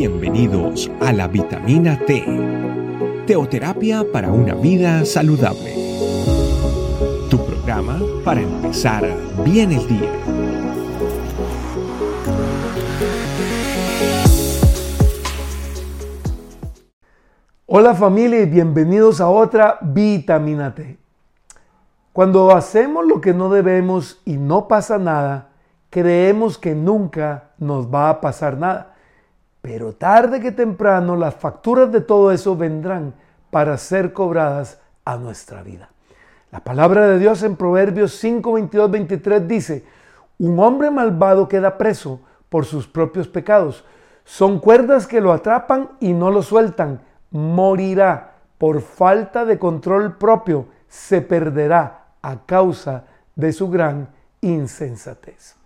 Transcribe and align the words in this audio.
Bienvenidos 0.00 0.90
a 1.02 1.12
la 1.12 1.28
vitamina 1.28 1.98
T, 2.06 2.24
teoterapia 3.26 4.02
para 4.10 4.32
una 4.32 4.54
vida 4.54 5.04
saludable. 5.04 5.74
Tu 7.28 7.36
programa 7.44 8.00
para 8.24 8.40
empezar 8.40 9.04
bien 9.44 9.72
el 9.72 9.86
día. 9.86 10.10
Hola 17.66 17.94
familia 17.94 18.40
y 18.40 18.46
bienvenidos 18.46 19.20
a 19.20 19.28
otra 19.28 19.80
vitamina 19.82 20.74
T. 20.74 20.96
Cuando 22.14 22.56
hacemos 22.56 23.04
lo 23.04 23.20
que 23.20 23.34
no 23.34 23.50
debemos 23.50 24.22
y 24.24 24.38
no 24.38 24.66
pasa 24.66 24.96
nada, 24.96 25.50
creemos 25.90 26.56
que 26.56 26.74
nunca 26.74 27.50
nos 27.58 27.92
va 27.92 28.08
a 28.08 28.22
pasar 28.22 28.56
nada. 28.56 28.94
Pero 29.62 29.92
tarde 29.92 30.40
que 30.40 30.52
temprano 30.52 31.16
las 31.16 31.34
facturas 31.34 31.92
de 31.92 32.00
todo 32.00 32.32
eso 32.32 32.56
vendrán 32.56 33.14
para 33.50 33.76
ser 33.76 34.12
cobradas 34.12 34.78
a 35.04 35.16
nuestra 35.16 35.62
vida. 35.62 35.90
La 36.50 36.60
palabra 36.60 37.06
de 37.06 37.18
Dios 37.18 37.42
en 37.42 37.56
Proverbios 37.56 38.12
5, 38.14 38.52
22, 38.52 38.90
23 38.90 39.48
dice, 39.48 39.84
un 40.38 40.58
hombre 40.58 40.90
malvado 40.90 41.48
queda 41.48 41.76
preso 41.76 42.20
por 42.48 42.64
sus 42.64 42.88
propios 42.88 43.28
pecados. 43.28 43.84
Son 44.24 44.58
cuerdas 44.58 45.06
que 45.06 45.20
lo 45.20 45.32
atrapan 45.32 45.90
y 46.00 46.12
no 46.12 46.30
lo 46.30 46.42
sueltan. 46.42 47.02
Morirá 47.30 48.32
por 48.58 48.80
falta 48.80 49.44
de 49.44 49.58
control 49.58 50.16
propio. 50.16 50.66
Se 50.88 51.20
perderá 51.20 52.06
a 52.22 52.44
causa 52.46 53.04
de 53.36 53.52
su 53.52 53.68
gran 53.70 54.08
insensatez. 54.40 55.59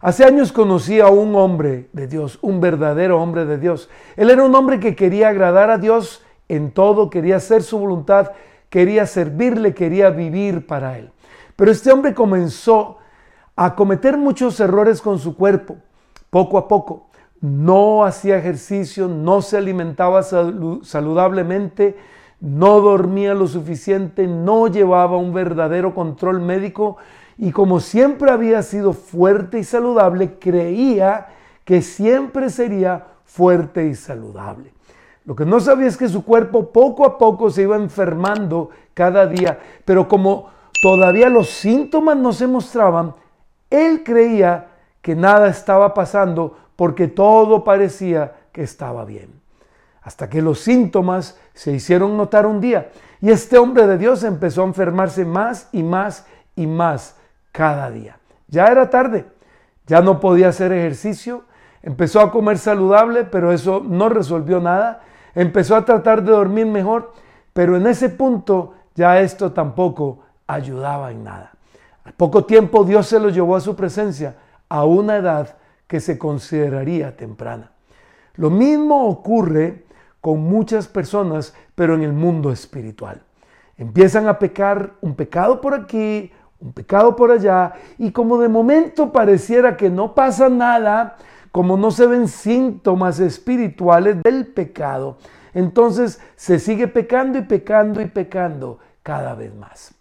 Hace 0.00 0.24
años 0.24 0.52
conocí 0.52 1.00
a 1.00 1.08
un 1.08 1.34
hombre 1.34 1.88
de 1.92 2.06
Dios, 2.06 2.38
un 2.42 2.60
verdadero 2.60 3.20
hombre 3.20 3.46
de 3.46 3.58
Dios. 3.58 3.88
Él 4.16 4.30
era 4.30 4.44
un 4.44 4.54
hombre 4.54 4.78
que 4.78 4.94
quería 4.94 5.28
agradar 5.28 5.70
a 5.70 5.78
Dios 5.78 6.22
en 6.48 6.70
todo, 6.70 7.08
quería 7.08 7.36
hacer 7.36 7.62
su 7.62 7.78
voluntad, 7.78 8.32
quería 8.68 9.06
servirle, 9.06 9.74
quería 9.74 10.10
vivir 10.10 10.66
para 10.66 10.98
Él. 10.98 11.12
Pero 11.56 11.70
este 11.70 11.90
hombre 11.90 12.12
comenzó 12.12 12.98
a 13.56 13.74
cometer 13.74 14.18
muchos 14.18 14.60
errores 14.60 15.00
con 15.00 15.18
su 15.18 15.34
cuerpo, 15.34 15.78
poco 16.28 16.58
a 16.58 16.68
poco. 16.68 17.08
No 17.40 18.04
hacía 18.04 18.36
ejercicio, 18.36 19.08
no 19.08 19.40
se 19.40 19.56
alimentaba 19.56 20.22
saludablemente, 20.22 21.96
no 22.40 22.80
dormía 22.82 23.32
lo 23.32 23.46
suficiente, 23.46 24.26
no 24.26 24.68
llevaba 24.68 25.16
un 25.16 25.32
verdadero 25.32 25.94
control 25.94 26.40
médico 26.40 26.98
y 27.38 27.52
como 27.52 27.80
siempre 27.80 28.30
había 28.30 28.62
sido 28.62 28.92
fuerte 28.92 29.58
y 29.58 29.64
saludable, 29.64 30.38
creía 30.38 31.28
que 31.64 31.82
siempre 31.82 32.48
sería 32.48 33.06
fuerte 33.24 33.86
y 33.86 33.94
saludable. 33.94 34.72
Lo 35.24 35.34
que 35.34 35.44
no 35.44 35.60
sabía 35.60 35.88
es 35.88 35.96
que 35.96 36.08
su 36.08 36.24
cuerpo 36.24 36.72
poco 36.72 37.04
a 37.04 37.18
poco 37.18 37.50
se 37.50 37.62
iba 37.62 37.76
enfermando 37.76 38.70
cada 38.94 39.26
día, 39.26 39.58
pero 39.84 40.08
como 40.08 40.48
todavía 40.80 41.28
los 41.28 41.50
síntomas 41.50 42.16
no 42.16 42.32
se 42.32 42.46
mostraban, 42.46 43.14
él 43.68 44.02
creía 44.04 44.68
que 45.02 45.14
nada 45.14 45.48
estaba 45.48 45.92
pasando 45.92 46.56
porque 46.76 47.08
todo 47.08 47.64
parecía 47.64 48.32
que 48.52 48.62
estaba 48.62 49.04
bien. 49.04 49.40
Hasta 50.00 50.30
que 50.30 50.40
los 50.40 50.60
síntomas 50.60 51.38
se 51.52 51.72
hicieron 51.72 52.16
notar 52.16 52.46
un 52.46 52.60
día 52.60 52.90
y 53.20 53.30
este 53.30 53.58
hombre 53.58 53.86
de 53.88 53.98
Dios 53.98 54.22
empezó 54.22 54.62
a 54.62 54.66
enfermarse 54.66 55.24
más 55.24 55.68
y 55.72 55.82
más 55.82 56.26
y 56.54 56.66
más 56.68 57.16
cada 57.56 57.90
día. 57.90 58.18
Ya 58.48 58.66
era 58.66 58.90
tarde, 58.90 59.24
ya 59.86 60.02
no 60.02 60.20
podía 60.20 60.48
hacer 60.48 60.72
ejercicio, 60.72 61.44
empezó 61.82 62.20
a 62.20 62.30
comer 62.30 62.58
saludable, 62.58 63.24
pero 63.24 63.50
eso 63.50 63.82
no 63.82 64.10
resolvió 64.10 64.60
nada, 64.60 65.00
empezó 65.34 65.74
a 65.74 65.86
tratar 65.86 66.22
de 66.22 66.32
dormir 66.32 66.66
mejor, 66.66 67.14
pero 67.54 67.78
en 67.78 67.86
ese 67.86 68.10
punto 68.10 68.74
ya 68.94 69.20
esto 69.20 69.52
tampoco 69.52 70.20
ayudaba 70.46 71.10
en 71.10 71.24
nada. 71.24 71.52
Al 72.04 72.12
poco 72.12 72.44
tiempo 72.44 72.84
Dios 72.84 73.06
se 73.06 73.18
lo 73.18 73.30
llevó 73.30 73.56
a 73.56 73.60
su 73.60 73.74
presencia 73.74 74.36
a 74.68 74.84
una 74.84 75.16
edad 75.16 75.56
que 75.86 76.00
se 76.00 76.18
consideraría 76.18 77.16
temprana. 77.16 77.70
Lo 78.34 78.50
mismo 78.50 79.08
ocurre 79.08 79.86
con 80.20 80.40
muchas 80.40 80.88
personas, 80.88 81.54
pero 81.74 81.94
en 81.94 82.02
el 82.02 82.12
mundo 82.12 82.52
espiritual. 82.52 83.22
Empiezan 83.78 84.28
a 84.28 84.38
pecar 84.38 84.92
un 85.00 85.14
pecado 85.14 85.60
por 85.60 85.72
aquí, 85.72 86.30
un 86.60 86.72
pecado 86.72 87.16
por 87.16 87.30
allá, 87.30 87.74
y 87.98 88.12
como 88.12 88.38
de 88.38 88.48
momento 88.48 89.12
pareciera 89.12 89.76
que 89.76 89.90
no 89.90 90.14
pasa 90.14 90.48
nada, 90.48 91.16
como 91.52 91.76
no 91.76 91.90
se 91.90 92.06
ven 92.06 92.28
síntomas 92.28 93.18
espirituales 93.18 94.22
del 94.22 94.46
pecado, 94.46 95.18
entonces 95.54 96.20
se 96.34 96.58
sigue 96.58 96.86
pecando 96.86 97.38
y 97.38 97.42
pecando 97.42 98.02
y 98.02 98.06
pecando 98.06 98.78
cada 99.02 99.34
vez 99.34 99.54
más. 99.54 99.94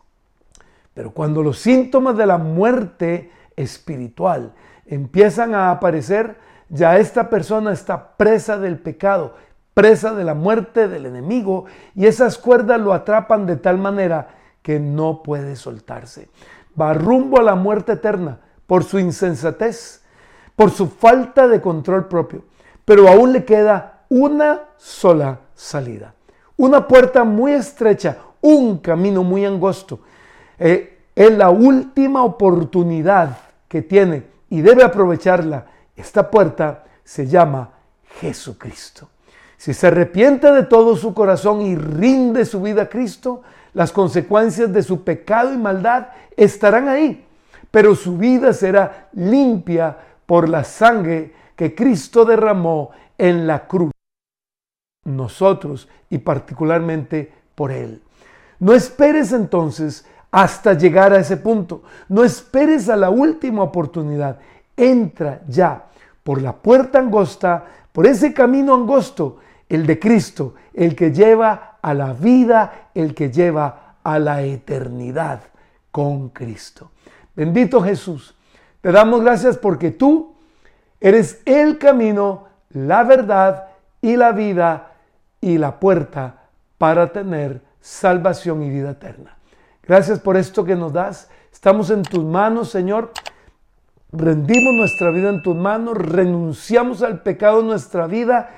Pero 0.93 1.11
cuando 1.11 1.43
los 1.43 1.59
síntomas 1.59 2.17
de 2.17 2.25
la 2.25 2.37
muerte 2.37 3.31
espiritual 3.55 4.53
empiezan 4.85 5.55
a 5.55 5.71
aparecer, 5.71 6.35
ya 6.69 6.97
esta 6.97 7.29
persona 7.29 7.71
está 7.71 8.17
presa 8.17 8.57
del 8.57 8.79
pecado, 8.79 9.35
presa 9.73 10.13
de 10.13 10.23
la 10.23 10.33
muerte 10.33 10.87
del 10.87 11.05
enemigo, 11.05 11.65
y 11.95 12.05
esas 12.05 12.37
cuerdas 12.37 12.81
lo 12.81 12.93
atrapan 12.93 13.45
de 13.45 13.57
tal 13.57 13.77
manera 13.77 14.29
que 14.65 14.79
no 14.79 15.21
puede 15.21 15.55
soltarse. 15.55 16.27
Va 16.79 16.95
rumbo 16.95 17.39
a 17.39 17.43
la 17.43 17.53
muerte 17.53 17.91
eterna 17.91 18.39
por 18.65 18.83
su 18.83 18.97
insensatez, 18.97 20.01
por 20.55 20.71
su 20.71 20.87
falta 20.87 21.47
de 21.47 21.61
control 21.61 22.07
propio. 22.07 22.45
Pero 22.83 23.07
aún 23.07 23.31
le 23.31 23.45
queda 23.45 24.05
una 24.09 24.61
sola 24.77 25.41
salida. 25.53 26.15
Una 26.57 26.87
puerta 26.87 27.23
muy 27.23 27.51
estrecha, 27.51 28.17
un 28.41 28.79
camino 28.79 29.21
muy 29.21 29.45
angosto. 29.45 29.99
Eh, 30.57 30.97
es 31.13 31.31
la 31.37 31.51
última 31.51 32.23
oportunidad 32.23 33.37
que 33.67 33.83
tiene 33.83 34.23
y 34.49 34.61
debe 34.61 34.83
aprovecharla. 34.83 35.67
Esta 35.95 36.31
puerta 36.31 36.85
se 37.03 37.27
llama 37.27 37.69
Jesucristo. 38.19 39.09
Si 39.57 39.75
se 39.75 39.85
arrepiente 39.87 40.51
de 40.51 40.63
todo 40.63 40.95
su 40.95 41.13
corazón 41.13 41.61
y 41.61 41.75
rinde 41.75 42.45
su 42.45 42.63
vida 42.63 42.81
a 42.83 42.89
Cristo, 42.89 43.43
las 43.75 43.91
consecuencias 43.91 44.71
de 44.71 44.81
su 44.81 45.03
pecado 45.03 45.53
y 45.53 45.57
maldad 45.57 46.07
estarán 46.37 46.87
ahí, 46.87 47.25
pero 47.69 47.93
su 47.93 48.17
vida 48.17 48.53
será 48.53 49.09
limpia 49.13 49.97
por 50.25 50.47
la 50.47 50.63
sangre 50.63 51.33
que 51.57 51.75
Cristo 51.75 52.23
derramó 52.23 52.91
en 53.17 53.45
la 53.45 53.67
cruz. 53.67 53.91
Nosotros 55.03 55.89
y 56.09 56.19
particularmente 56.19 57.31
por 57.53 57.71
Él. 57.71 58.01
No 58.59 58.73
esperes 58.73 59.33
entonces 59.33 60.07
hasta 60.31 60.73
llegar 60.73 61.11
a 61.11 61.19
ese 61.19 61.35
punto. 61.35 61.83
No 62.07 62.23
esperes 62.23 62.87
a 62.87 62.95
la 62.95 63.09
última 63.09 63.63
oportunidad. 63.63 64.39
Entra 64.77 65.41
ya 65.49 65.87
por 66.23 66.41
la 66.41 66.53
puerta 66.53 66.99
angosta, 66.99 67.65
por 67.91 68.07
ese 68.07 68.33
camino 68.33 68.73
angosto, 68.73 69.39
el 69.67 69.85
de 69.85 69.99
Cristo, 69.99 70.55
el 70.73 70.95
que 70.95 71.11
lleva 71.11 71.74
a 71.85 71.93
la 71.93 72.13
vida, 72.13 72.89
el 72.95 73.13
que 73.13 73.31
lleva 73.31 73.97
a 74.03 74.17
la 74.17 74.41
eternidad 74.41 75.41
con 75.91 76.29
Cristo. 76.29 76.89
Bendito 77.35 77.79
Jesús, 77.79 78.35
te 78.81 78.91
damos 78.91 79.21
gracias 79.21 79.55
porque 79.55 79.91
tú 79.91 80.33
eres 80.99 81.43
el 81.45 81.77
camino, 81.77 82.45
la 82.71 83.03
verdad 83.03 83.67
y 84.01 84.15
la 84.15 84.31
vida 84.31 84.93
y 85.39 85.59
la 85.59 85.79
puerta 85.79 86.47
para 86.79 87.11
tener 87.11 87.61
salvación 87.81 88.63
y 88.63 88.71
vida 88.71 88.89
eterna. 88.89 89.37
Gracias 89.83 90.19
por 90.19 90.37
esto 90.37 90.65
que 90.65 90.75
nos 90.75 90.91
das. 90.91 91.29
Estamos 91.53 91.91
en 91.91 92.01
tus 92.01 92.23
manos, 92.23 92.71
Señor. 92.71 93.11
Rendimos 94.11 94.73
nuestra 94.73 95.11
vida 95.11 95.29
en 95.29 95.43
tus 95.43 95.55
manos, 95.55 95.95
renunciamos 95.95 97.03
al 97.03 97.21
pecado 97.21 97.59
en 97.59 97.67
nuestra 97.67 98.07
vida 98.07 98.49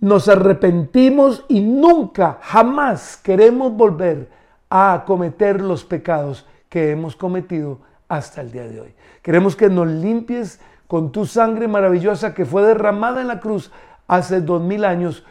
nos 0.00 0.28
arrepentimos 0.28 1.44
y 1.48 1.60
nunca, 1.60 2.38
jamás 2.42 3.16
queremos 3.16 3.72
volver 3.72 4.30
a 4.70 5.04
cometer 5.06 5.60
los 5.60 5.84
pecados 5.84 6.46
que 6.68 6.90
hemos 6.90 7.16
cometido 7.16 7.80
hasta 8.08 8.40
el 8.40 8.52
día 8.52 8.66
de 8.68 8.80
hoy. 8.80 8.94
Queremos 9.22 9.56
que 9.56 9.68
nos 9.68 9.86
limpies 9.88 10.60
con 10.86 11.12
tu 11.12 11.26
sangre 11.26 11.68
maravillosa 11.68 12.34
que 12.34 12.46
fue 12.46 12.62
derramada 12.62 13.20
en 13.20 13.28
la 13.28 13.40
cruz 13.40 13.70
hace 14.06 14.40
dos 14.40 14.62
mil 14.62 14.84
años 14.84 15.24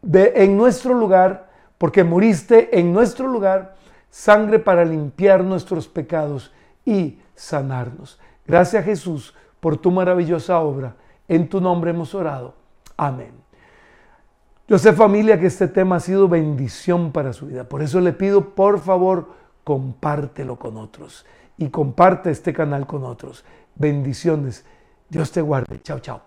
de, 0.00 0.32
en 0.36 0.56
nuestro 0.56 0.94
lugar, 0.94 1.50
porque 1.78 2.04
moriste 2.04 2.78
en 2.78 2.92
nuestro 2.92 3.26
lugar, 3.26 3.74
sangre 4.10 4.58
para 4.58 4.84
limpiar 4.84 5.44
nuestros 5.44 5.88
pecados 5.88 6.52
y 6.84 7.18
sanarnos. 7.34 8.18
Gracias 8.46 8.84
Jesús 8.84 9.34
por 9.60 9.76
tu 9.76 9.90
maravillosa 9.90 10.60
obra. 10.60 10.94
En 11.26 11.48
tu 11.48 11.60
nombre 11.60 11.90
hemos 11.90 12.14
orado. 12.14 12.54
Amén. 12.96 13.43
Yo 14.66 14.78
sé 14.78 14.94
familia 14.94 15.38
que 15.38 15.46
este 15.46 15.68
tema 15.68 15.96
ha 15.96 16.00
sido 16.00 16.26
bendición 16.26 17.12
para 17.12 17.34
su 17.34 17.46
vida. 17.46 17.68
Por 17.68 17.82
eso 17.82 18.00
le 18.00 18.14
pido, 18.14 18.54
por 18.54 18.80
favor, 18.80 19.28
compártelo 19.62 20.58
con 20.58 20.78
otros 20.78 21.26
y 21.58 21.68
comparte 21.68 22.30
este 22.30 22.54
canal 22.54 22.86
con 22.86 23.04
otros. 23.04 23.44
Bendiciones. 23.74 24.64
Dios 25.10 25.30
te 25.32 25.42
guarde. 25.42 25.80
Chao, 25.82 25.98
chao. 25.98 26.22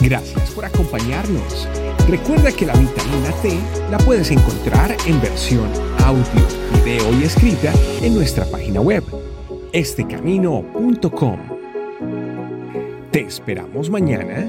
Gracias 0.00 0.50
por 0.52 0.64
acompañarnos. 0.64 1.68
Recuerda 2.08 2.50
que 2.50 2.66
la 2.66 2.72
vitamina 2.72 3.30
T 3.42 3.60
la 3.90 3.98
puedes 3.98 4.30
encontrar 4.30 4.96
en 5.06 5.20
versión 5.20 5.68
audio, 6.02 6.24
video 6.82 7.12
y 7.20 7.24
escrita 7.24 7.72
en 8.00 8.14
nuestra 8.14 8.44
página 8.46 8.80
web, 8.80 9.04
estecamino.com. 9.72 11.38
Te 13.12 13.20
esperamos 13.20 13.90
mañana 13.90 14.48